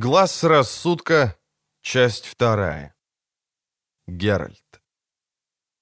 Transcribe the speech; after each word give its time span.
Глаз 0.00 0.44
рассудка. 0.44 1.34
Часть 1.82 2.26
вторая. 2.26 2.94
Геральт. 4.06 4.80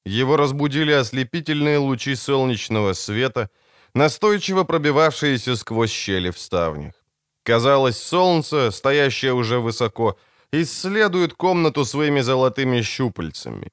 Его 0.06 0.38
разбудили 0.38 0.92
ослепительные 0.92 1.77
лучи 1.77 2.16
солнечного 2.16 2.94
света, 2.94 3.50
настойчиво 3.94 4.64
пробивавшиеся 4.64 5.54
сквозь 5.56 5.90
щели 5.90 6.30
в 6.30 6.38
ставнях. 6.38 6.94
Казалось, 7.42 7.98
солнце, 7.98 8.71
стоящее 8.71 9.34
уже 9.34 9.59
высоко, 9.59 10.17
исследует 10.51 11.35
комнату 11.35 11.85
своими 11.85 12.23
золотыми 12.23 12.80
щупальцами. 12.80 13.71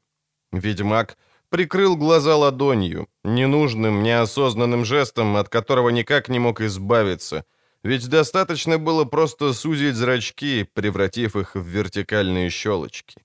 Ведьмак 0.52 1.18
прикрыл 1.48 1.96
глаза 1.96 2.36
ладонью, 2.36 3.08
ненужным, 3.24 4.04
неосознанным 4.04 4.84
жестом, 4.84 5.38
от 5.38 5.48
которого 5.48 5.88
никак 5.92 6.28
не 6.28 6.40
мог 6.40 6.60
избавиться, 6.60 7.46
ведь 7.84 8.08
достаточно 8.08 8.78
было 8.80 9.06
просто 9.06 9.54
сузить 9.54 9.96
зрачки, 9.96 10.64
превратив 10.64 11.36
их 11.36 11.56
в 11.56 11.62
вертикальные 11.62 12.50
щелочки. 12.50 13.22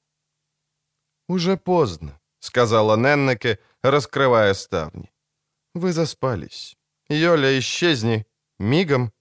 «Уже 1.28 1.56
поздно»,— 1.56 2.20
сказала 2.40 2.96
Неннеке, 2.96 3.58
раскрывая 3.82 4.54
ставни. 4.54 5.10
«Вы 5.74 5.92
заспались. 5.92 6.76
Йоля, 7.08 7.58
исчезни. 7.58 8.26
Мигом». 8.58 9.12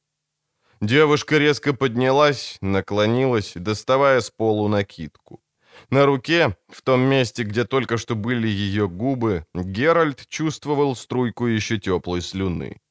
Девушка 0.81 1.37
резко 1.37 1.73
поднялась, 1.73 2.57
наклонилась, 2.61 3.53
доставая 3.55 4.21
с 4.21 4.29
полу 4.29 4.67
накидку. 4.67 5.41
На 5.89 6.05
руке, 6.05 6.55
в 6.67 6.81
том 6.81 7.01
месте, 7.01 7.43
где 7.43 7.63
только 7.63 7.97
что 7.97 8.15
были 8.15 8.47
ее 8.47 8.87
губы, 8.87 9.45
Геральт 9.53 10.27
чувствовал 10.27 10.95
струйку 10.95 11.45
еще 11.45 11.79
теплой 11.79 12.21
слюны. 12.21 12.81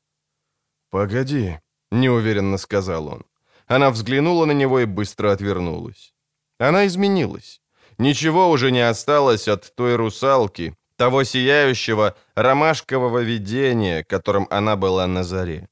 «Погоди»,— 0.90 1.58
неуверенно 2.00 2.58
сказал 2.58 3.08
он. 3.08 3.24
Она 3.66 3.90
взглянула 3.90 4.46
на 4.46 4.52
него 4.52 4.80
и 4.80 4.84
быстро 4.84 5.32
отвернулась. 5.32 6.14
Она 6.58 6.86
изменилась. 6.86 7.60
Ничего 7.98 8.50
уже 8.50 8.70
не 8.70 8.88
осталось 8.88 9.48
от 9.48 9.74
той 9.74 9.96
русалки, 9.96 10.74
того 10.96 11.24
сияющего 11.24 12.14
ромашкового 12.34 13.20
видения, 13.20 14.04
которым 14.04 14.46
она 14.50 14.76
была 14.76 15.06
на 15.06 15.24
заре. 15.24 15.68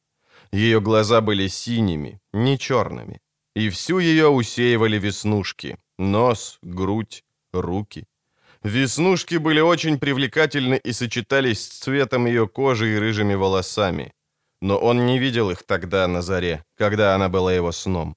Ее 0.53 0.81
глаза 0.81 1.21
были 1.21 1.49
синими, 1.49 2.21
не 2.33 2.59
черными, 2.59 3.21
и 3.57 3.69
всю 3.69 3.99
ее 3.99 4.29
усеивали 4.29 4.99
веснушки, 4.99 5.79
нос, 5.99 6.59
грудь, 6.63 7.25
руки. 7.53 8.07
Веснушки 8.63 9.37
были 9.37 9.61
очень 9.61 9.99
привлекательны 9.99 10.81
и 10.85 10.93
сочетались 10.93 11.63
с 11.63 11.79
цветом 11.79 12.27
ее 12.27 12.47
кожи 12.49 12.95
и 12.95 12.99
рыжими 12.99 13.35
волосами 13.35 14.13
но 14.65 14.79
он 14.79 15.05
не 15.05 15.19
видел 15.19 15.51
их 15.51 15.63
тогда 15.63 16.09
на 16.09 16.23
заре, 16.23 16.65
когда 16.79 17.15
она 17.15 17.29
была 17.29 17.53
его 17.53 17.71
сном. 17.73 18.17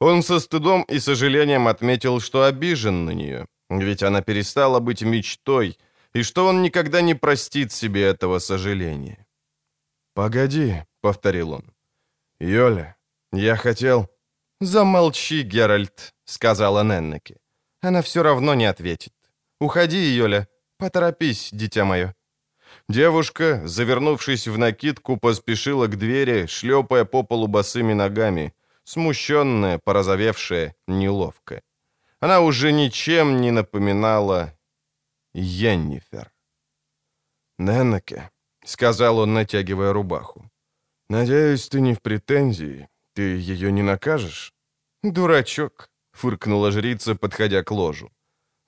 Он 0.00 0.22
со 0.22 0.38
стыдом 0.38 0.82
и 0.82 0.98
сожалением 0.98 1.66
отметил, 1.66 2.20
что 2.20 2.44
обижен 2.44 3.06
на 3.06 3.14
нее, 3.14 3.46
ведь 3.70 4.02
она 4.02 4.20
перестала 4.20 4.80
быть 4.80 5.00
мечтой, 5.00 5.78
и 6.12 6.22
что 6.22 6.46
он 6.46 6.62
никогда 6.62 7.00
не 7.00 7.14
простит 7.14 7.72
себе 7.72 8.02
этого 8.02 8.38
сожаления. 8.38 9.26
«Погоди»,— 10.14 10.74
повторил 11.00 11.52
он. 11.52 11.64
«Йоля, 12.38 12.96
я 13.32 13.56
хотел...» 13.56 14.10
«Замолчи, 14.60 15.42
Геральт»,— 15.42 16.14
сказала 16.26 16.84
Неннеке. 16.84 17.36
«Она 17.80 18.02
все 18.02 18.22
равно 18.22 18.54
не 18.54 18.66
ответит. 18.66 19.14
Уходи, 19.60 20.16
Йоля, 20.16 20.48
поторопись, 20.76 21.48
дитя 21.52 21.84
мое». 21.84 22.14
Девушка, 22.88 23.60
завернувшись 23.66 24.48
в 24.48 24.56
накидку, 24.56 25.18
поспешила 25.18 25.86
к 25.88 25.98
двери, 25.98 26.46
шлепая 26.46 27.04
по 27.04 27.22
полу 27.22 27.46
босыми 27.46 27.92
ногами, 27.92 28.54
смущенная, 28.84 29.78
порозовевшая, 29.78 30.74
неловкая. 30.86 31.62
Она 32.20 32.40
уже 32.40 32.72
ничем 32.72 33.40
не 33.40 33.50
напоминала 33.50 34.54
Йеннифер. 35.34 36.32
«Неннеке»,— 37.58 38.30
сказал 38.64 39.18
он, 39.18 39.34
натягивая 39.34 39.92
рубаху,— 39.92 40.50
«надеюсь, 41.10 41.68
ты 41.68 41.80
не 41.80 41.94
в 41.94 42.00
претензии, 42.00 42.88
ты 43.12 43.22
ее 43.22 43.70
не 43.70 43.82
накажешь?» 43.82 44.54
«Дурачок»,— 45.02 45.90
фыркнула 46.12 46.72
жрица, 46.72 47.14
подходя 47.14 47.62
к 47.62 47.70
ложу. 47.70 48.10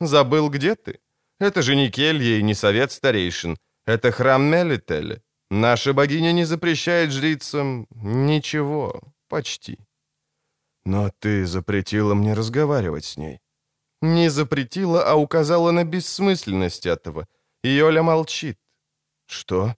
«Забыл, 0.00 0.50
где 0.50 0.74
ты? 0.74 0.98
Это 1.38 1.62
же 1.62 1.74
не 1.74 1.90
келья 1.90 2.38
и 2.38 2.42
не 2.42 2.54
совет 2.54 2.92
старейшин, 2.92 3.56
это 3.86 4.12
храм 4.12 4.42
Мелителя. 4.42 5.22
Наша 5.50 5.92
богиня 5.92 6.32
не 6.32 6.44
запрещает 6.44 7.10
жрицам 7.10 7.86
ничего, 7.90 9.00
почти. 9.28 9.78
Но 10.84 11.10
ты 11.18 11.44
запретила 11.46 12.14
мне 12.14 12.34
разговаривать 12.34 13.04
с 13.04 13.16
ней. 13.16 13.40
Не 14.02 14.30
запретила, 14.30 15.02
а 15.02 15.14
указала 15.16 15.72
на 15.72 15.84
бессмысленность 15.84 16.86
этого. 16.86 17.26
И 17.64 17.82
Оля 17.82 18.02
молчит. 18.02 18.58
Что? 19.26 19.74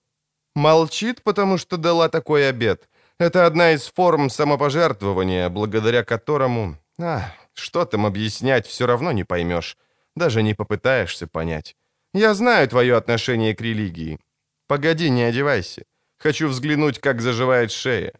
Молчит, 0.55 1.23
потому 1.23 1.57
что 1.57 1.77
дала 1.77 2.07
такой 2.09 2.47
обед. 2.49 2.87
Это 3.19 3.45
одна 3.45 3.71
из 3.71 3.91
форм 3.91 4.29
самопожертвования, 4.29 5.49
благодаря 5.49 6.03
которому... 6.03 6.77
А, 6.99 7.33
что 7.53 7.85
там 7.85 8.05
объяснять, 8.05 8.67
все 8.67 8.85
равно 8.87 9.11
не 9.11 9.23
поймешь. 9.23 9.77
Даже 10.15 10.43
не 10.43 10.53
попытаешься 10.53 11.27
понять. 11.27 11.75
Я 12.13 12.33
знаю 12.33 12.67
твое 12.67 12.95
отношение 12.95 13.55
к 13.55 13.61
религии. 13.61 14.19
Погоди, 14.67 15.09
не 15.09 15.23
одевайся. 15.23 15.83
Хочу 16.17 16.47
взглянуть, 16.47 16.99
как 16.99 17.21
заживает 17.21 17.71
шея». 17.71 18.13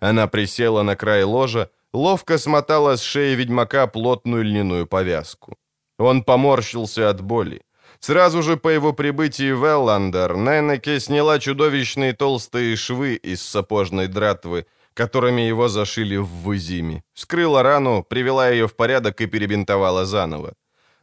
Она 0.00 0.26
присела 0.26 0.82
на 0.82 0.96
край 0.96 1.24
ложа, 1.24 1.68
ловко 1.92 2.38
смотала 2.38 2.96
с 2.96 3.02
шеи 3.02 3.34
ведьмака 3.34 3.86
плотную 3.86 4.44
льняную 4.44 4.86
повязку. 4.86 5.56
Он 5.98 6.22
поморщился 6.22 7.10
от 7.10 7.20
боли. 7.20 7.60
Сразу 7.98 8.42
же 8.42 8.56
по 8.56 8.68
его 8.68 8.94
прибытии 8.94 9.52
в 9.52 9.64
Элландер 9.64 10.36
Ненеке 10.36 11.00
сняла 11.00 11.38
чудовищные 11.38 12.14
толстые 12.14 12.76
швы 12.76 13.16
из 13.16 13.42
сапожной 13.42 14.06
дратвы, 14.06 14.64
которыми 14.94 15.42
его 15.42 15.68
зашили 15.68 16.16
в 16.16 16.28
Вызиме. 16.28 17.02
Вскрыла 17.12 17.62
рану, 17.62 18.02
привела 18.02 18.48
ее 18.48 18.66
в 18.66 18.74
порядок 18.74 19.20
и 19.20 19.26
перебинтовала 19.26 20.06
заново. 20.06 20.54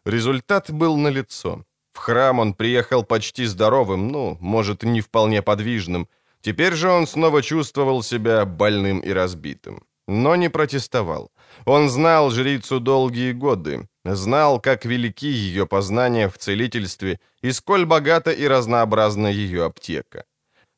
Результат 0.06 0.72
был 0.72 0.97
налицо. 0.97 1.66
В 1.97 2.00
храм 2.00 2.40
он 2.40 2.53
приехал 2.53 3.03
почти 3.03 3.46
здоровым, 3.46 4.09
ну, 4.09 4.38
может, 4.40 4.84
не 4.84 5.02
вполне 5.02 5.41
подвижным. 5.41 6.08
Теперь 6.41 6.75
же 6.75 6.90
он 6.90 7.08
снова 7.08 7.41
чувствовал 7.41 8.03
себя 8.03 8.46
больным 8.46 9.00
и 9.00 9.09
разбитым. 9.09 9.81
Но 10.08 10.35
не 10.35 10.50
протестовал. 10.50 11.31
Он 11.66 11.90
знал 11.90 12.30
жрицу 12.30 12.80
долгие 12.80 13.31
годы, 13.31 13.90
знал, 14.06 14.62
как 14.62 14.85
велики 14.85 15.28
ее 15.28 15.66
познания 15.66 16.30
в 16.30 16.38
целительстве 16.38 17.19
и 17.41 17.52
сколь 17.52 17.85
богата 17.85 18.31
и 18.31 18.47
разнообразна 18.47 19.28
ее 19.28 19.66
аптека. 19.66 20.25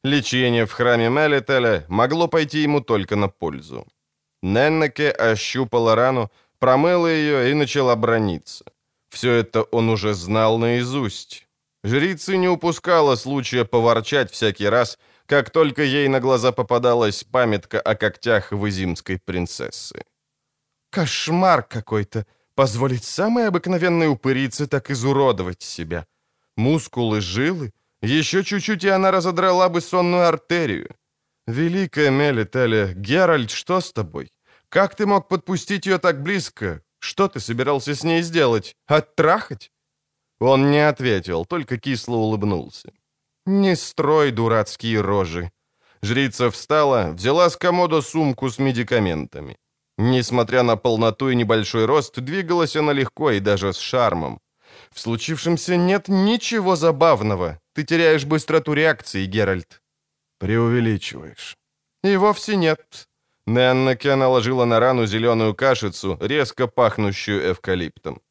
Лечение 0.05 0.65
в 0.65 0.71
храме 0.71 1.09
Мелителя 1.09 1.83
могло 1.89 2.29
пойти 2.29 2.63
ему 2.63 2.79
только 2.79 3.17
на 3.17 3.27
пользу. 3.27 3.85
Неннеке 4.41 5.11
ощупала 5.11 5.95
рану, 5.95 6.31
промыла 6.59 7.07
ее 7.07 7.51
и 7.51 7.53
начала 7.53 7.95
брониться. 7.97 8.63
Все 9.09 9.33
это 9.33 9.63
он 9.63 9.89
уже 9.89 10.13
знал 10.13 10.57
наизусть. 10.57 11.47
Жрица 11.83 12.37
не 12.37 12.47
упускала 12.47 13.15
случая 13.15 13.65
поворчать 13.65 14.31
всякий 14.31 14.69
раз, 14.69 14.97
как 15.25 15.49
только 15.49 15.83
ей 15.83 16.07
на 16.07 16.19
глаза 16.19 16.51
попадалась 16.51 17.23
памятка 17.23 17.79
о 17.79 17.95
когтях 17.95 18.51
вызимской 18.51 19.19
принцессы. 19.19 20.03
«Кошмар 20.91 21.63
какой-то! 21.63 22.25
Позволить 22.55 23.05
самой 23.05 23.47
обыкновенной 23.47 24.07
упырице 24.07 24.67
так 24.67 24.91
изуродовать 24.91 25.61
себя! 25.61 26.05
Мускулы, 26.57 27.21
жилы? 27.21 27.71
Еще 28.01 28.43
чуть-чуть, 28.43 28.83
и 28.83 28.89
она 28.89 29.11
разодрала 29.11 29.69
бы 29.69 29.79
сонную 29.79 30.27
артерию! 30.27 30.95
Великая 31.47 32.09
Мелиталя, 32.11 32.93
Геральт, 32.93 33.49
что 33.49 33.79
с 33.79 33.93
тобой? 33.93 34.29
Как 34.67 34.95
ты 34.95 35.05
мог 35.05 35.29
подпустить 35.29 35.85
ее 35.85 35.99
так 35.99 36.21
близко? 36.21 36.81
Что 36.99 37.27
ты 37.27 37.39
собирался 37.39 37.93
с 37.93 38.03
ней 38.03 38.21
сделать? 38.21 38.75
Оттрахать?» 38.87 39.71
Он 40.39 40.71
не 40.71 40.87
ответил, 40.87 41.45
только 41.45 41.77
кисло 41.77 42.15
улыбнулся. 42.15 42.91
«Не 43.45 43.75
строй 43.75 44.31
дурацкие 44.31 45.01
рожи». 45.01 45.51
Жрица 46.01 46.49
встала, 46.49 47.11
взяла 47.11 47.49
с 47.49 47.57
комода 47.57 48.01
сумку 48.01 48.49
с 48.49 48.59
медикаментами. 48.59 49.57
Несмотря 49.97 50.63
на 50.63 50.77
полноту 50.77 51.29
и 51.29 51.35
небольшой 51.35 51.85
рост, 51.85 52.19
двигалась 52.19 52.77
она 52.77 52.93
легко 52.93 53.31
и 53.31 53.41
даже 53.41 53.73
с 53.73 53.77
шармом. 53.77 54.39
В 54.91 54.99
случившемся 54.99 55.75
нет 55.75 56.07
ничего 56.07 56.75
забавного. 56.77 57.59
Ты 57.73 57.83
теряешь 57.83 58.23
быстроту 58.23 58.73
реакции, 58.73 59.25
Геральт. 59.25 59.81
Преувеличиваешь. 60.39 61.57
И 62.03 62.15
вовсе 62.15 62.55
нет. 62.55 63.08
Неннаке 63.49 64.15
наложила 64.15 64.65
на 64.65 64.79
рану 64.79 65.07
зеленую 65.07 65.53
кашицу, 65.55 66.17
резко 66.21 66.67
пахнущую 66.67 67.51
эвкалиптом. 67.51 68.21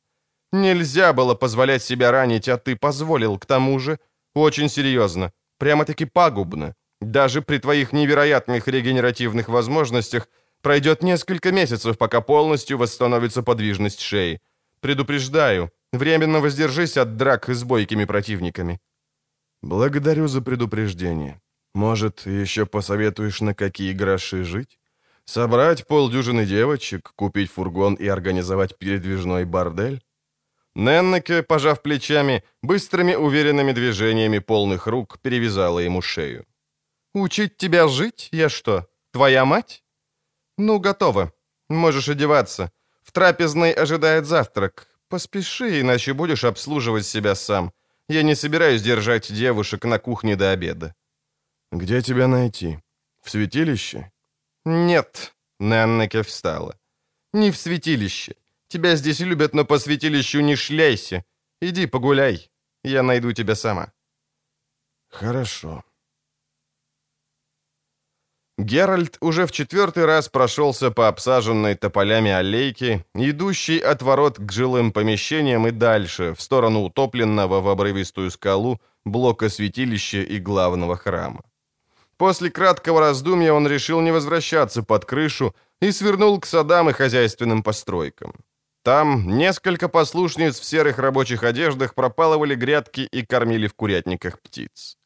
«Нельзя 0.52 1.12
было 1.12 1.34
позволять 1.34 1.82
себя 1.82 2.10
ранить, 2.10 2.48
а 2.48 2.56
ты 2.56 2.76
позволил, 2.76 3.38
к 3.38 3.46
тому 3.46 3.78
же. 3.78 3.98
Очень 4.34 4.68
серьезно. 4.68 5.32
Прямо-таки 5.58 6.06
пагубно. 6.06 6.74
Даже 7.00 7.42
при 7.42 7.58
твоих 7.58 7.92
невероятных 7.92 8.68
регенеративных 8.68 9.48
возможностях 9.48 10.28
Пройдет 10.62 11.02
несколько 11.02 11.52
месяцев, 11.52 11.96
пока 11.98 12.20
полностью 12.20 12.78
восстановится 12.78 13.42
подвижность 13.42 14.00
шеи. 14.00 14.40
Предупреждаю, 14.80 15.70
временно 15.92 16.40
воздержись 16.40 16.96
от 16.96 17.16
драк 17.16 17.48
с 17.48 17.64
бойкими 17.64 18.04
противниками». 18.04 18.80
«Благодарю 19.62 20.28
за 20.28 20.40
предупреждение. 20.40 21.40
Может, 21.74 22.26
еще 22.26 22.64
посоветуешь, 22.64 23.40
на 23.40 23.54
какие 23.54 23.92
гроши 23.92 24.44
жить? 24.44 24.78
Собрать 25.28 25.86
полдюжины 25.86 26.46
девочек, 26.46 27.12
купить 27.14 27.50
фургон 27.50 27.96
и 27.96 28.08
организовать 28.08 28.78
передвижной 28.78 29.44
бордель?» 29.44 30.02
Неннеке, 30.74 31.42
пожав 31.42 31.82
плечами, 31.82 32.42
быстрыми 32.62 33.14
уверенными 33.14 33.72
движениями 33.72 34.38
полных 34.38 34.86
рук 34.86 35.18
перевязала 35.20 35.80
ему 35.80 36.00
шею. 36.00 36.46
«Учить 37.12 37.58
тебя 37.58 37.88
жить? 37.88 38.30
Я 38.32 38.48
что, 38.48 38.86
твоя 39.12 39.44
мать?» 39.44 39.84
«Ну, 40.56 40.80
готово. 40.80 41.30
Можешь 41.68 42.08
одеваться. 42.08 42.72
В 43.02 43.12
трапезной 43.12 43.72
ожидает 43.72 44.24
завтрак. 44.24 44.88
Поспеши, 45.08 45.82
иначе 45.82 46.14
будешь 46.14 46.44
обслуживать 46.44 47.04
себя 47.04 47.34
сам. 47.34 47.74
Я 48.08 48.22
не 48.22 48.34
собираюсь 48.34 48.80
держать 48.80 49.30
девушек 49.30 49.84
на 49.84 49.98
кухне 49.98 50.36
до 50.36 50.52
обеда». 50.52 50.94
«Где 51.70 52.00
тебя 52.00 52.28
найти? 52.28 52.78
В 53.22 53.28
святилище?» 53.28 54.10
«Нет»,— 54.68 55.34
Наннеке 55.60 56.22
встала. 56.22 56.76
«Не 57.32 57.50
в 57.50 57.56
святилище. 57.56 58.34
Тебя 58.68 58.96
здесь 58.96 59.20
любят, 59.20 59.54
но 59.54 59.64
по 59.64 59.78
святилищу 59.78 60.40
не 60.40 60.56
шляйся. 60.56 61.24
Иди 61.62 61.86
погуляй. 61.86 62.50
Я 62.84 63.02
найду 63.02 63.32
тебя 63.32 63.54
сама». 63.54 63.92
«Хорошо». 65.08 65.84
Геральт 68.58 69.16
уже 69.20 69.46
в 69.46 69.52
четвертый 69.52 70.04
раз 70.04 70.28
прошелся 70.28 70.90
по 70.90 71.08
обсаженной 71.08 71.74
тополями 71.74 72.30
аллейке, 72.30 73.06
идущей 73.14 73.78
от 73.78 74.02
ворот 74.02 74.36
к 74.38 74.52
жилым 74.52 74.92
помещениям 74.92 75.66
и 75.66 75.70
дальше, 75.70 76.34
в 76.34 76.42
сторону 76.42 76.82
утопленного 76.82 77.62
в 77.62 77.68
обрывистую 77.68 78.30
скалу 78.30 78.80
блока 79.04 79.48
святилища 79.48 80.18
и 80.18 80.38
главного 80.38 80.96
храма. 80.96 81.42
После 82.18 82.50
краткого 82.50 83.00
раздумья 83.00 83.52
он 83.52 83.68
решил 83.68 84.00
не 84.00 84.10
возвращаться 84.10 84.82
под 84.82 85.04
крышу 85.04 85.54
и 85.80 85.92
свернул 85.92 86.40
к 86.40 86.46
садам 86.46 86.90
и 86.90 86.92
хозяйственным 86.92 87.62
постройкам. 87.62 88.34
Там 88.82 89.36
несколько 89.38 89.88
послушниц 89.88 90.58
в 90.58 90.64
серых 90.64 90.98
рабочих 90.98 91.44
одеждах 91.44 91.94
пропалывали 91.94 92.56
грядки 92.56 93.02
и 93.02 93.24
кормили 93.24 93.68
в 93.68 93.74
курятниках 93.74 94.40
птиц. 94.40 94.96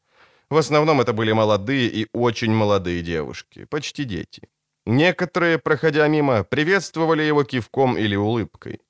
В 0.49 0.57
основном 0.57 1.01
это 1.01 1.13
были 1.13 1.31
молодые 1.33 1.87
и 1.87 2.07
очень 2.13 2.51
молодые 2.51 3.03
девушки, 3.03 3.65
почти 3.65 4.05
дети. 4.05 4.49
Некоторые, 4.85 5.59
проходя 5.59 6.07
мимо, 6.07 6.43
приветствовали 6.43 7.21
его 7.21 7.43
кивком 7.43 7.95
или 7.95 8.15
улыбкой. 8.15 8.81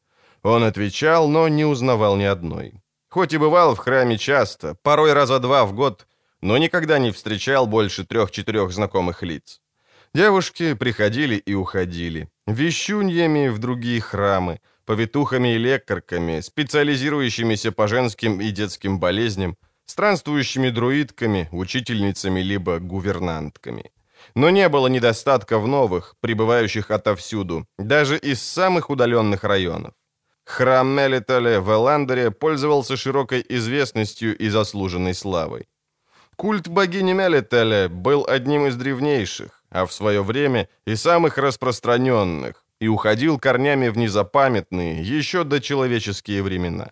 Он 0.44 0.64
отвечал, 0.64 1.28
но 1.28 1.50
не 1.50 1.66
узнавал 1.66 2.16
ни 2.16 2.24
одной. 2.24 2.74
Хоть 3.10 3.34
и 3.34 3.38
бывал 3.38 3.76
в 3.76 3.80
храме 3.80 4.18
часто, 4.18 4.76
порой 4.82 5.14
раза 5.14 5.40
два 5.40 5.66
в 5.66 5.74
год, 5.74 6.08
но 6.44 6.58
никогда 6.58 7.00
не 7.00 7.12
встречал 7.12 7.68
больше 7.68 8.04
трех-четырех 8.04 8.72
знакомых 8.72 9.24
лиц. 9.24 9.62
Девушки 10.14 10.74
приходили 10.74 11.36
и 11.36 11.54
уходили, 11.54 12.28
вещуньями 12.48 13.48
в 13.48 13.60
другие 13.60 14.02
храмы, 14.02 14.60
повитухами 14.86 15.56
и 15.56 15.58
лекарками, 15.58 16.42
специализирующимися 16.42 17.72
по 17.72 17.88
женским 17.88 18.42
и 18.42 18.52
детским 18.52 19.00
болезням, 19.00 19.56
странствующими 19.86 20.70
друидками, 20.70 21.48
учительницами 21.54 22.42
либо 22.42 22.80
гувернантками. 22.80 23.92
Но 24.36 24.50
не 24.50 24.68
было 24.68 24.88
недостатка 24.88 25.60
в 25.60 25.68
новых, 25.68 26.16
прибывающих 26.20 26.92
отовсюду, 26.92 27.66
даже 27.78 28.18
из 28.18 28.42
самых 28.42 28.90
удаленных 28.90 29.46
районов. 29.46 29.94
Храм 30.46 30.88
Мелиталя 30.88 31.62
в 31.62 31.72
Эландере 31.72 32.32
пользовался 32.32 32.98
широкой 32.98 33.46
известностью 33.50 34.38
и 34.38 34.50
заслуженной 34.50 35.14
славой. 35.14 35.68
Культ 36.36 36.68
богини 36.68 37.14
Мелиталя 37.14 37.90
был 37.90 38.26
одним 38.28 38.66
из 38.66 38.76
древнейших, 38.76 39.64
а 39.70 39.86
в 39.86 39.94
свое 39.94 40.24
время 40.24 40.68
и 40.86 40.96
самых 40.96 41.38
распространенных, 41.38 42.66
и 42.80 42.88
уходил 42.88 43.40
корнями 43.40 43.90
в 43.90 43.98
незапамятные, 43.98 45.04
еще 45.04 45.44
до 45.44 45.62
человеческие 45.62 46.42
времена. 46.42 46.92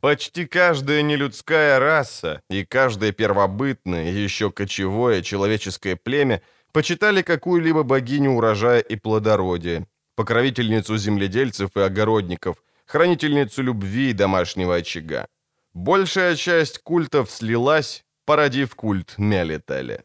Почти 0.00 0.46
каждая 0.46 1.02
нелюдская 1.02 1.78
раса 1.78 2.40
и 2.48 2.64
каждое 2.64 3.12
первобытное, 3.12 4.10
еще 4.10 4.50
кочевое 4.50 5.22
человеческое 5.22 5.96
племя 5.96 6.40
почитали 6.72 7.22
какую-либо 7.22 7.82
богиню 7.82 8.32
урожая 8.32 8.80
и 8.80 8.96
плодородия, 8.96 9.86
покровительницу 10.14 10.96
земледельцев 10.96 11.76
и 11.76 11.80
огородников, 11.80 12.56
хранительницу 12.86 13.62
любви 13.62 14.10
и 14.10 14.14
домашнего 14.14 14.76
очага. 14.76 15.26
Большая 15.74 16.36
часть 16.36 16.78
культов 16.78 17.30
слилась, 17.30 18.04
породив 18.28 18.74
культ 18.74 19.14
Мелителя. 19.18 20.02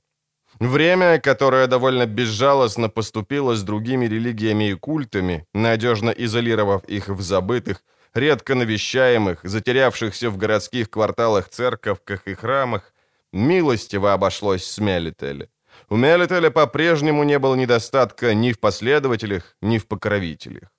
Время, 0.59 1.19
которое 1.19 1.67
довольно 1.67 2.05
безжалостно 2.05 2.89
поступило 2.89 3.53
с 3.53 3.63
другими 3.63 4.07
религиями 4.07 4.69
и 4.69 4.75
культами, 4.75 5.45
надежно 5.53 6.09
изолировав 6.09 6.85
их 6.85 7.09
в 7.09 7.21
забытых, 7.21 7.83
редко 8.13 8.55
навещаемых, 8.55 9.39
затерявшихся 9.43 10.29
в 10.29 10.37
городских 10.37 10.89
кварталах, 10.89 11.49
церковках 11.49 12.27
и 12.27 12.33
храмах, 12.33 12.93
милостиво 13.33 14.13
обошлось 14.13 14.63
с 14.63 14.79
Мелителя. 14.79 15.47
У 15.89 15.97
Мелителя 15.97 16.49
по-прежнему 16.49 17.23
не 17.25 17.39
было 17.39 17.55
недостатка 17.55 18.33
ни 18.33 18.53
в 18.53 18.59
последователях, 18.59 19.57
ни 19.61 19.77
в 19.77 19.85
покровителях. 19.85 20.69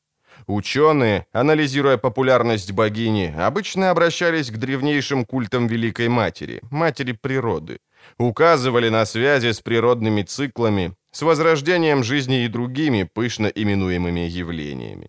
Ученые, 0.47 1.27
анализируя 1.33 1.97
популярность 1.97 2.73
богини, 2.73 3.35
обычно 3.37 3.91
обращались 3.91 4.51
к 4.51 4.59
древнейшим 4.59 5.25
культам 5.25 5.67
Великой 5.67 6.09
Матери, 6.09 6.61
Матери 6.71 7.13
природы, 7.13 7.79
указывали 8.19 8.91
на 8.91 9.07
связи 9.07 9.53
с 9.53 9.61
природными 9.61 10.23
циклами, 10.23 10.95
с 11.13 11.23
возрождением 11.23 12.05
жизни 12.05 12.45
и 12.45 12.49
другими 12.49 13.05
пышно 13.05 13.47
именуемыми 13.47 14.21
явлениями. 14.21 15.09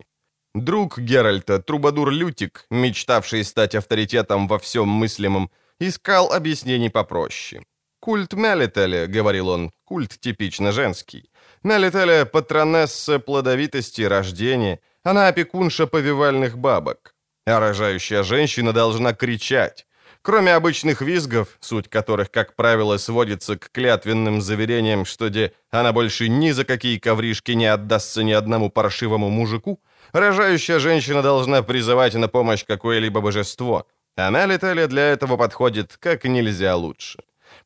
Друг 0.54 1.00
Геральта, 1.00 1.60
трубадур 1.60 2.12
Лютик, 2.12 2.66
мечтавший 2.70 3.44
стать 3.44 3.76
авторитетом 3.76 4.48
во 4.48 4.58
всем 4.58 4.88
мыслимом, 4.88 5.52
искал 5.80 6.31
объяснений 6.31 6.90
попроще. 6.90 7.62
«Культ 8.00 8.34
Мелителя»,— 8.34 9.08
говорил 9.08 9.50
он,— 9.50 9.72
«культ 9.84 10.18
типично 10.18 10.72
женский. 10.72 11.30
Мелителя— 11.64 12.24
патронесса 12.31 13.20
плодовитости, 13.20 14.04
рождения, 14.04 14.80
она 15.06 15.28
опекунша 15.28 15.86
повивальных 15.86 16.57
бабок. 16.57 17.14
А 17.45 17.59
рожающая 17.59 18.24
женщина 18.24 18.74
должна 18.74 19.14
кричать. 19.14 19.85
Кроме 20.24 20.56
обычных 20.56 21.02
визгов, 21.02 21.47
суть 21.59 21.88
которых, 21.88 22.31
как 22.31 22.56
правило, 22.56 22.97
сводится 22.97 23.56
к 23.56 23.69
клятвенным 23.71 24.42
заверениям, 24.42 25.06
что 25.06 25.30
де 25.30 25.54
она 25.69 25.94
больше 25.94 26.28
ни 26.28 26.50
за 26.50 26.66
какие 26.66 26.97
ковришки 26.97 27.52
не 27.52 27.68
отдастся 27.68 28.24
ни 28.24 28.31
одному 28.31 28.71
паршивому 28.71 29.30
мужику, 29.30 29.80
рожающая 30.12 30.80
женщина 30.80 31.21
должна 31.21 31.62
призывать 31.62 32.16
на 32.16 32.28
помощь 32.28 32.66
какое-либо 32.66 33.21
божество. 33.21 33.85
Она 34.16 34.47
летали 34.47 34.88
для 34.88 35.04
этого 35.04 35.38
подходит 35.38 35.97
как 36.00 36.24
нельзя 36.24 36.76
лучше. 36.76 37.19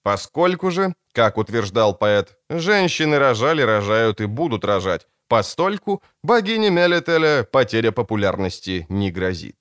Поскольку 0.03 0.72
же, 0.72 0.93
как 1.13 1.38
утверждал 1.38 1.96
поэт, 1.96 2.38
женщины 2.50 3.17
рожали, 3.17 3.62
рожают 3.62 4.19
и 4.19 4.25
будут 4.25 4.65
рожать, 4.65 5.08
постольку 5.29 6.01
богине 6.24 6.69
Мелетеля 6.69 7.43
потеря 7.43 7.91
популярности 7.91 8.86
не 8.89 9.12
грозит. 9.12 9.55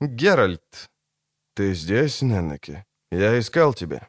Геральт. 0.00 0.90
«Ты 1.54 1.74
здесь, 1.74 2.22
Неннеке? 2.22 2.84
Я 3.12 3.38
искал 3.38 3.74
тебя». 3.74 4.08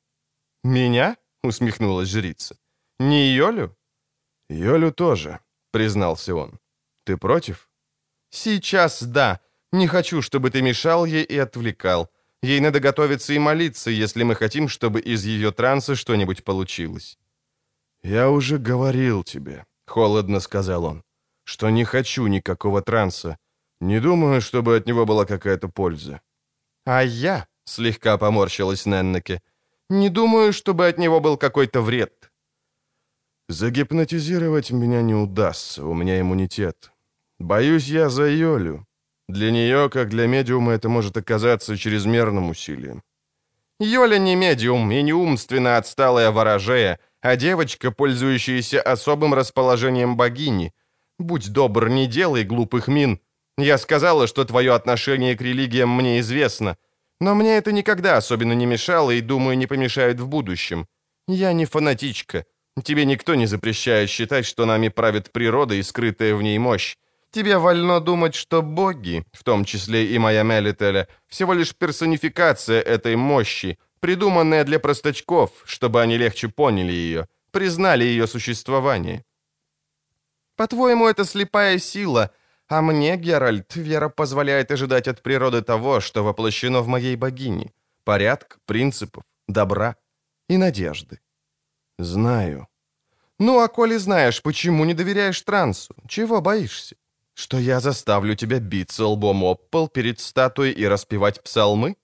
«Меня?»— 0.64 1.16
усмехнулась 1.44 2.10
жрица. 2.10 2.58
«Не 3.00 3.36
Йолю?» 3.36 3.78
«Йолю 4.50 4.92
тоже»,— 4.92 5.40
признался 5.72 6.34
он. 6.34 6.60
«Ты 7.04 7.18
против?» 7.18 7.70
«Сейчас 8.32 9.04
да. 9.04 9.40
Не 9.72 9.88
хочу, 9.88 10.22
чтобы 10.22 10.50
ты 10.50 10.62
мешал 10.62 11.06
ей 11.06 11.24
и 11.24 11.38
отвлекал. 11.38 12.10
Ей 12.42 12.60
надо 12.60 12.80
готовиться 12.80 13.34
и 13.34 13.40
молиться, 13.40 13.92
если 13.92 14.24
мы 14.24 14.36
хотим, 14.36 14.68
чтобы 14.68 15.00
из 15.00 15.26
ее 15.26 15.52
транса 15.52 15.96
что-нибудь 15.96 16.44
получилось». 16.44 17.20
«Я 18.04 18.30
уже 18.30 18.58
говорил 18.58 19.24
тебе»,— 19.24 19.66
холодно 19.88 20.40
сказал 20.40 20.86
он, 20.86 21.04
«что 21.44 21.70
не 21.70 21.86
хочу 21.86 22.28
никакого 22.28 22.82
транса. 22.82 23.38
Не 23.82 24.00
думаю, 24.00 24.42
чтобы 24.42 24.78
от 24.78 24.88
него 24.88 25.06
была 25.06 25.26
какая-то 25.26 25.70
польза». 25.70 26.22
«А 26.86 27.04
я»,— 27.04 27.48
слегка 27.66 28.18
поморщилась 28.18 28.86
Неннеке, 28.86 29.42
«не 29.90 30.10
думаю, 30.10 30.54
чтобы 30.54 30.88
от 30.88 30.98
него 30.98 31.20
был 31.20 31.38
какой-то 31.38 31.82
вред». 31.82 32.32
«Загипнотизировать 33.50 34.72
меня 34.72 35.02
не 35.02 35.14
удастся, 35.14 35.86
у 35.86 35.94
меня 35.94 36.20
иммунитет. 36.20 36.92
Боюсь 37.40 37.88
я 37.88 38.10
за 38.10 38.28
Йолю. 38.28 38.86
Для 39.28 39.52
нее, 39.52 39.90
как 39.90 40.10
для 40.10 40.28
медиума, 40.28 40.74
это 40.74 40.90
может 40.90 41.18
оказаться 41.18 41.78
чрезмерным 41.78 42.50
усилием. 42.50 43.04
Йоля 43.80 44.18
не 44.18 44.36
медиум 44.36 44.92
и 44.92 45.02
не 45.02 45.14
умственно 45.14 45.78
отсталая 45.78 46.32
ворожея, 46.32 47.00
а 47.26 47.38
девочка, 47.38 47.90
пользующаяся 47.90 48.80
особым 48.80 49.34
расположением 49.34 50.16
богини. 50.16 50.74
Будь 51.18 51.52
добр, 51.52 51.90
не 51.90 52.06
делай 52.06 52.44
глупых 52.44 52.88
мин. 52.88 53.20
Я 53.58 53.80
сказала, 53.80 54.28
что 54.28 54.46
твое 54.46 54.76
отношение 54.76 55.36
к 55.36 55.42
религиям 55.42 55.90
мне 55.90 56.20
известно, 56.20 56.78
но 57.20 57.34
мне 57.34 57.58
это 57.58 57.72
никогда 57.72 58.18
особенно 58.18 58.54
не 58.54 58.68
мешало 58.68 59.10
и, 59.10 59.22
думаю, 59.22 59.58
не 59.58 59.66
помешает 59.66 60.20
в 60.20 60.28
будущем. 60.28 60.86
Я 61.28 61.54
не 61.54 61.66
фанатичка. 61.66 62.46
Тебе 62.84 63.06
никто 63.06 63.34
не 63.34 63.48
запрещает 63.48 64.10
считать, 64.12 64.46
что 64.46 64.66
нами 64.66 64.90
правит 64.90 65.32
природа 65.32 65.74
и 65.74 65.82
скрытая 65.82 66.36
в 66.36 66.44
ней 66.44 66.60
мощь. 66.60 66.96
Тебе 67.32 67.58
вольно 67.58 68.02
думать, 68.02 68.36
что 68.36 68.62
боги, 68.62 69.26
в 69.34 69.44
том 69.44 69.66
числе 69.66 70.06
и 70.06 70.20
моя 70.20 70.44
Мелителя, 70.44 71.08
всего 71.28 71.54
лишь 71.54 71.74
персонификация 71.74 72.82
этой 72.82 73.16
мощи, 73.16 73.80
придуманная 74.06 74.64
для 74.64 74.80
простачков, 74.80 75.50
чтобы 75.66 76.00
они 76.00 76.18
легче 76.18 76.48
поняли 76.48 76.92
ее, 76.92 77.28
признали 77.50 78.04
ее 78.04 78.28
существование. 78.28 79.26
По-твоему, 80.56 81.08
это 81.08 81.26
слепая 81.26 81.80
сила, 81.80 82.30
а 82.68 82.84
мне, 82.84 83.18
Геральт, 83.18 83.76
вера 83.76 84.10
позволяет 84.10 84.70
ожидать 84.72 85.08
от 85.08 85.24
природы 85.24 85.64
того, 85.64 86.02
что 86.02 86.24
воплощено 86.24 86.82
в 86.82 86.88
моей 86.88 87.16
богине. 87.16 87.72
Порядка, 88.04 88.58
принципов, 88.68 89.24
добра 89.48 89.96
и 90.50 90.58
надежды. 90.58 91.20
Знаю. 91.98 92.68
Ну, 93.40 93.60
а 93.60 93.68
коли 93.68 93.98
знаешь, 93.98 94.44
почему 94.44 94.86
не 94.86 94.94
доверяешь 94.94 95.42
трансу? 95.42 95.96
Чего 96.08 96.42
боишься? 96.42 96.96
Что 97.34 97.58
я 97.58 97.80
заставлю 97.80 98.36
тебя 98.36 98.60
биться 98.60 99.08
лбом 99.08 99.44
об 99.44 99.62
пол 99.72 99.88
перед 99.88 100.20
статуей 100.20 100.74
и 100.74 100.88
распевать 100.88 101.42
псалмы? 101.42 101.96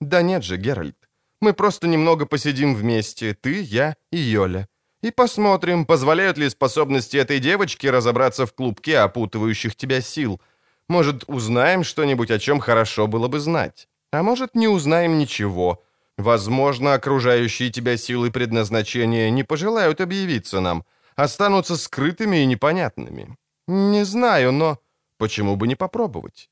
Да 0.00 0.22
нет 0.22 0.44
же, 0.44 0.56
Геральт. 0.56 0.97
Мы 1.40 1.52
просто 1.52 1.86
немного 1.86 2.26
посидим 2.26 2.74
вместе, 2.74 3.34
ты, 3.34 3.62
я 3.62 3.96
и 4.10 4.18
Йоля. 4.18 4.68
И 5.02 5.12
посмотрим, 5.12 5.86
позволяют 5.86 6.38
ли 6.38 6.50
способности 6.50 7.16
этой 7.16 7.38
девочки 7.38 7.86
разобраться 7.86 8.46
в 8.46 8.52
клубке 8.52 8.98
опутывающих 8.98 9.76
тебя 9.76 10.00
сил. 10.00 10.40
Может, 10.88 11.24
узнаем 11.28 11.84
что-нибудь, 11.84 12.30
о 12.30 12.38
чем 12.38 12.58
хорошо 12.58 13.06
было 13.06 13.28
бы 13.28 13.38
знать. 13.38 13.88
А 14.12 14.22
может, 14.22 14.56
не 14.56 14.66
узнаем 14.66 15.18
ничего. 15.18 15.84
Возможно, 16.16 16.94
окружающие 16.94 17.70
тебя 17.70 17.96
силы 17.96 18.32
предназначения 18.32 19.30
не 19.30 19.44
пожелают 19.44 20.00
объявиться 20.00 20.60
нам, 20.60 20.84
останутся 21.14 21.76
скрытыми 21.76 22.38
и 22.38 22.46
непонятными. 22.46 23.36
Не 23.68 24.04
знаю, 24.04 24.50
но 24.50 24.78
почему 25.16 25.54
бы 25.54 25.68
не 25.68 25.76
попробовать? 25.76 26.50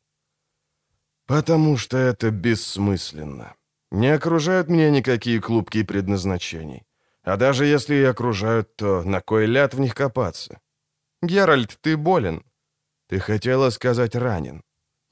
Потому 1.26 1.76
что 1.76 1.96
это 1.96 2.30
бессмысленно. 2.30 3.54
Не 3.90 4.14
окружают 4.14 4.68
меня 4.68 4.90
никакие 4.90 5.40
клубки 5.40 5.82
предназначений. 5.84 6.84
А 7.22 7.36
даже 7.36 7.66
если 7.66 7.94
и 7.94 8.04
окружают, 8.04 8.76
то 8.76 9.02
на 9.02 9.20
кой 9.20 9.46
ляд 9.46 9.74
в 9.74 9.80
них 9.80 9.94
копаться? 9.94 10.60
Геральт, 11.22 11.78
ты 11.80 11.96
болен. 11.96 12.42
Ты 13.08 13.18
хотела 13.18 13.70
сказать 13.70 14.14
ранен. 14.14 14.62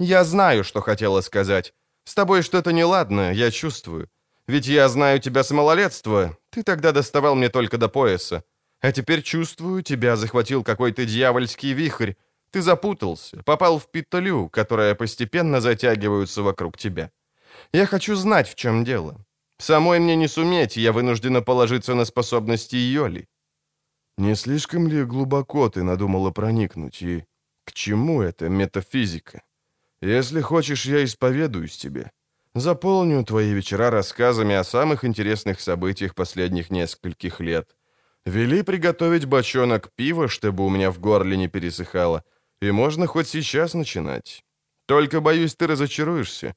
Я 0.00 0.24
знаю, 0.24 0.64
что 0.64 0.80
хотела 0.80 1.20
сказать. 1.22 1.72
С 2.04 2.14
тобой 2.14 2.42
что-то 2.42 2.72
неладно, 2.72 3.32
я 3.32 3.50
чувствую. 3.50 4.08
Ведь 4.46 4.66
я 4.66 4.88
знаю 4.88 5.20
тебя 5.20 5.42
с 5.42 5.50
малолетства. 5.50 6.36
Ты 6.50 6.62
тогда 6.62 6.92
доставал 6.92 7.34
мне 7.34 7.48
только 7.48 7.78
до 7.78 7.88
пояса. 7.88 8.44
А 8.80 8.92
теперь 8.92 9.22
чувствую, 9.22 9.82
тебя 9.82 10.16
захватил 10.16 10.62
какой-то 10.62 11.06
дьявольский 11.06 11.72
вихрь. 11.72 12.14
Ты 12.50 12.60
запутался, 12.60 13.42
попал 13.44 13.78
в 13.78 13.90
петлю, 13.90 14.48
которая 14.48 14.94
постепенно 14.94 15.60
затягивается 15.60 16.42
вокруг 16.42 16.76
тебя. 16.76 17.10
Я 17.74 17.86
хочу 17.86 18.14
знать, 18.14 18.48
в 18.48 18.54
чем 18.54 18.84
дело. 18.84 19.16
Самой 19.58 19.98
мне 19.98 20.14
не 20.14 20.28
суметь, 20.28 20.76
я 20.76 20.92
вынуждена 20.92 21.42
положиться 21.42 21.94
на 21.94 22.04
способности 22.04 22.76
Йоли. 22.76 23.26
Не 24.16 24.36
слишком 24.36 24.86
ли 24.86 25.02
глубоко 25.02 25.68
ты 25.68 25.82
надумала 25.82 26.30
проникнуть, 26.30 27.02
и 27.02 27.24
к 27.64 27.72
чему 27.72 28.22
эта 28.22 28.48
метафизика? 28.48 29.42
Если 30.00 30.40
хочешь, 30.40 30.86
я 30.86 31.02
исповедуюсь 31.02 31.76
тебе. 31.76 32.12
Заполню 32.54 33.24
твои 33.24 33.52
вечера 33.52 33.90
рассказами 33.90 34.54
о 34.54 34.62
самых 34.62 35.04
интересных 35.04 35.60
событиях 35.60 36.14
последних 36.14 36.70
нескольких 36.70 37.40
лет. 37.40 37.76
Вели 38.24 38.62
приготовить 38.62 39.24
бочонок 39.24 39.90
пива, 39.96 40.28
чтобы 40.28 40.64
у 40.64 40.70
меня 40.70 40.92
в 40.92 41.00
горле 41.00 41.36
не 41.36 41.48
пересыхало, 41.48 42.22
и 42.62 42.70
можно 42.70 43.08
хоть 43.08 43.26
сейчас 43.26 43.74
начинать. 43.74 44.44
Только, 44.86 45.20
боюсь, 45.20 45.56
ты 45.56 45.66
разочаруешься 45.66 46.54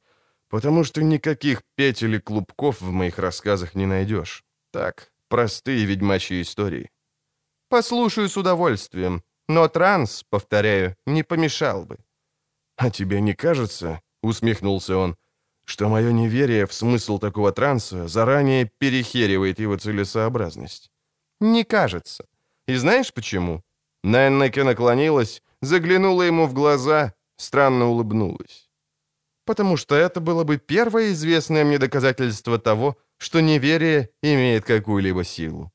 потому 0.49 0.83
что 0.83 1.03
никаких 1.03 1.61
петель 1.75 2.15
и 2.15 2.19
клубков 2.19 2.81
в 2.81 2.91
моих 2.91 3.19
рассказах 3.19 3.75
не 3.75 3.85
найдешь. 3.85 4.43
Так, 4.71 5.11
простые 5.27 5.85
ведьмачьи 5.85 6.41
истории. 6.41 6.89
Послушаю 7.69 8.29
с 8.29 8.37
удовольствием, 8.37 9.23
но 9.47 9.67
транс, 9.67 10.23
повторяю, 10.29 10.95
не 11.05 11.23
помешал 11.23 11.85
бы. 11.85 11.97
А 12.77 12.89
тебе 12.89 13.21
не 13.21 13.33
кажется, 13.33 14.01
усмехнулся 14.21 14.97
он, 14.97 15.17
что 15.65 15.89
мое 15.89 16.13
неверие 16.13 16.65
в 16.65 16.73
смысл 16.73 17.19
такого 17.19 17.51
транса 17.51 18.07
заранее 18.07 18.71
перехеривает 18.77 19.59
его 19.59 19.77
целесообразность? 19.77 20.91
Не 21.41 21.65
кажется. 21.65 22.25
И 22.67 22.75
знаешь 22.75 23.13
почему? 23.13 23.63
Нэннеке 24.03 24.63
наклонилась, 24.63 25.41
заглянула 25.61 26.23
ему 26.23 26.45
в 26.45 26.53
глаза, 26.53 27.13
странно 27.37 27.87
улыбнулась 27.87 28.66
потому 29.47 29.77
что 29.77 29.95
это 29.95 30.19
было 30.19 30.43
бы 30.43 30.57
первое 30.57 31.13
известное 31.13 31.63
мне 31.65 31.79
доказательство 31.79 32.59
того, 32.59 32.97
что 33.17 33.39
неверие 33.39 34.09
имеет 34.21 34.65
какую-либо 34.65 35.23
силу. 35.23 35.71